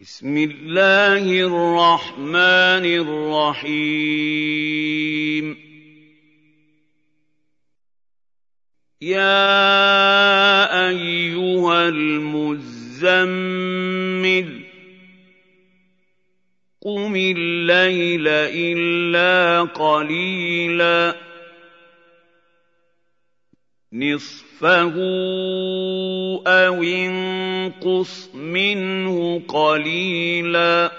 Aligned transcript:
بسم 0.00 0.36
الله 0.36 1.40
الرحمن 1.40 2.84
الرحيم. 3.54 5.56
يا 9.02 10.88
أيها 10.88 11.88
المزمل 11.88 13.10
قم 16.80 17.16
الليل 17.16 18.28
إلا 18.28 19.62
قليلا. 19.62 21.16
نصفه 23.92 24.94
أو 26.46 26.82
انقص. 26.82 27.39
منه 28.34 29.42
قليلا 29.48 30.90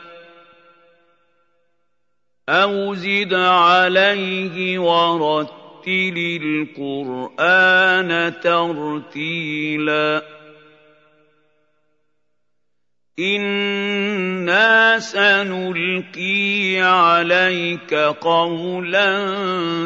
أو 2.50 2.93
زد 2.96 3.34
عليه 3.34 4.79
ورتل 4.79 6.39
القرآن 6.79 8.34
ترتيلا 8.42 10.24
إنا 13.20 15.00
سنلقي 15.00 16.79
عليك 16.82 17.93
قولا 17.93 19.28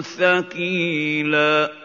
ثقيلا 0.01 1.84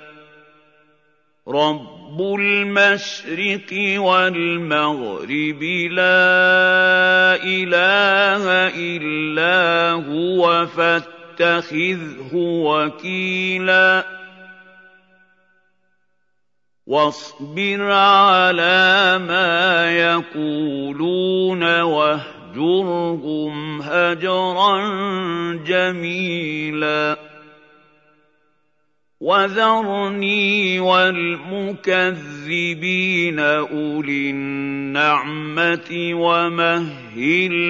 رب 1.47 2.21
المشرق 2.21 3.99
والمغرب 4.01 5.63
لا 5.91 7.35
اله 7.43 8.43
الا 8.77 9.91
هو 9.91 10.65
فاتخذه 10.67 12.31
وكيلا 12.33 14.05
واصبر 16.87 17.91
على 17.91 19.19
ما 19.27 19.91
يقولون 19.91 21.81
واهجرهم 21.81 23.51
هجرا 23.81 24.77
جميلا 25.65 27.30
وذرني 29.21 30.79
والمكذبين 30.79 32.09
اولي 33.39 34.29
النعمه 34.29 36.11
ومهلهم 36.13 37.65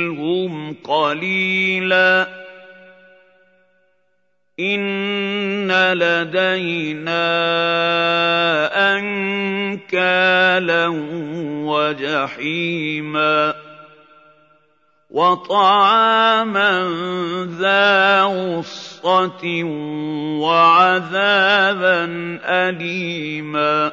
قليلا 0.83 2.27
ان 4.59 5.71
لدينا 5.93 7.21
انكالا 8.95 10.87
وجحيما 11.67 13.53
وطعاما 15.11 16.89
ذا 17.59 18.21
غصه 18.23 18.90
وعذابا 20.39 22.05
اليما. 22.45 23.91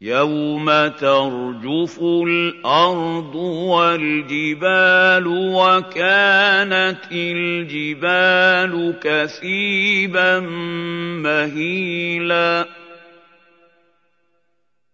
يوم 0.00 0.66
ترجف 0.88 1.98
الأرض 2.02 3.34
والجبال 3.34 5.26
وكانت 5.26 7.04
الجبال 7.12 8.94
كثيبا 9.02 10.40
مهيلا. 11.20 12.66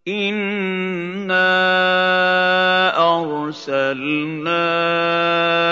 أنا 0.08 1.46
أَرْسَلْنَا 3.46 4.56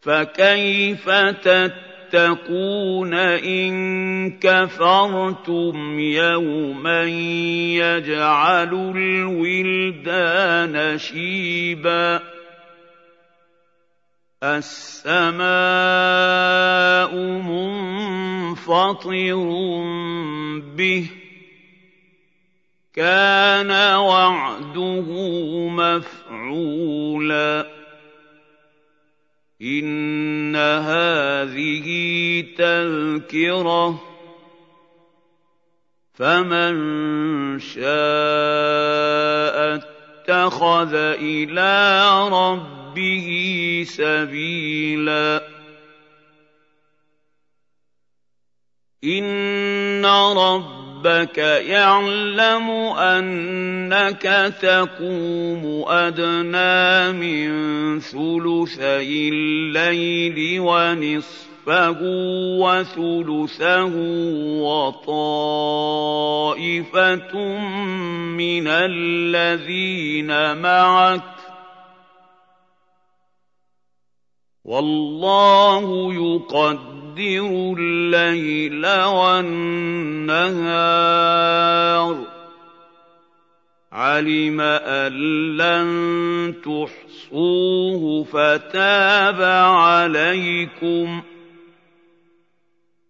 فكيف 0.00 1.10
تتقون 1.44 3.14
إن 3.14 4.38
كفرتم 4.38 6.00
يوما 6.00 7.04
يجعل 7.74 8.74
الولدان 8.96 10.98
شيبا 10.98 12.20
السماء 14.42 15.40
منفطر 18.56 19.34
به 20.76 21.06
كان 22.94 23.70
وعده 23.96 25.10
مفعولا 25.68 27.69
إن 29.62 30.56
هذه 30.56 31.86
تذكرة. 32.58 34.02
فمن 36.14 36.74
شاء 37.58 37.90
اتخذ 39.74 40.94
إلى 40.94 42.08
ربه 42.28 43.28
سَبِيلًا. 43.88 45.48
إِنَّ 49.04 50.04
رَبَّكَ 51.00 51.38
يَعْلَمُ 51.64 52.70
أَنَّكَ 52.98 54.54
تَقُومُ 54.62 55.84
أَدْنَىٰ 55.88 57.12
مِن 57.12 58.00
ثُلُثَيِ 58.00 59.28
اللَّيْلِ 59.32 60.60
وَنِصْفَهُ 60.60 61.98
وَثُلُثَهُ 62.60 63.92
وَطَائِفَةٌ 64.60 65.96
مِّنَ 68.36 68.66
الَّذِينَ 68.68 70.56
مَعَكَ 70.62 71.39
وَاللَّهُ 74.70 76.14
يُقَدِّرُ 76.14 77.74
اللَّيْلَ 77.78 78.86
وَالنَّهَارَ 78.86 80.54
ۚ. 82.14 82.26
عَلِمَ 83.92 84.60
أَن 84.60 85.12
لَّن 85.56 86.54
تُحْصُوهُ 86.62 88.24
فَتَابَ 88.24 89.42
عَلَيْكُمْ 89.42 91.20
ۖ. 91.20 91.24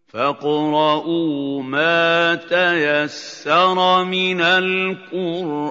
فاقرؤوا 0.09 1.63
ما 1.63 2.35
تيسر 2.35 4.05
من 4.05 4.41
القرآن. 4.41 5.71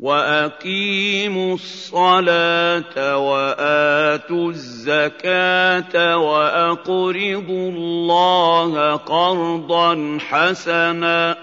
وَأَقِيمُوا 0.00 1.54
الصَّلَاةَ 1.54 3.16
وَآتُوا 3.16 4.50
الزَّكَاةَ 4.50 6.16
وَأَقْرِضُوا 6.16 7.70
اللَّهَ 7.70 8.96
قَرْضًا 8.96 10.18
حَسَنًا 10.20 11.32
ۚ 11.34 11.36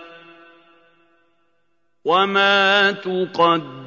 وَمَا 2.06 2.92
تُقَدِّمُوا 2.92 3.87